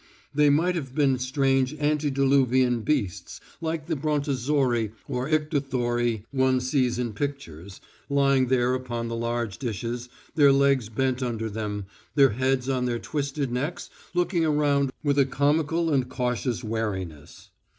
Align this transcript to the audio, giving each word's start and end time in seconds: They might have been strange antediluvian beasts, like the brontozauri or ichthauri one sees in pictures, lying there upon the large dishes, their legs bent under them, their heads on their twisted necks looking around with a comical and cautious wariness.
They 0.33 0.49
might 0.49 0.73
have 0.73 0.95
been 0.95 1.19
strange 1.19 1.75
antediluvian 1.75 2.81
beasts, 2.81 3.39
like 3.61 3.85
the 3.85 3.95
brontozauri 3.95 4.93
or 5.07 5.29
ichthauri 5.29 6.23
one 6.31 6.59
sees 6.59 6.97
in 6.97 7.13
pictures, 7.13 7.79
lying 8.09 8.47
there 8.47 8.73
upon 8.73 9.09
the 9.09 9.15
large 9.15 9.59
dishes, 9.59 10.09
their 10.33 10.51
legs 10.51 10.89
bent 10.89 11.21
under 11.21 11.51
them, 11.51 11.85
their 12.15 12.31
heads 12.31 12.67
on 12.67 12.85
their 12.85 12.97
twisted 12.97 13.51
necks 13.51 13.91
looking 14.15 14.43
around 14.43 14.91
with 15.03 15.19
a 15.19 15.25
comical 15.27 15.93
and 15.93 16.09
cautious 16.09 16.63
wariness. 16.63 17.51